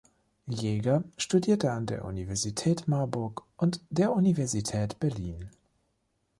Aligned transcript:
Jaeger 0.47 1.03
studierte 1.15 1.71
an 1.73 1.85
der 1.85 2.05
Universität 2.05 2.87
Marburg 2.87 3.43
und 3.55 3.81
der 3.91 4.13
Universität 4.13 4.99
Berlin. 4.99 5.51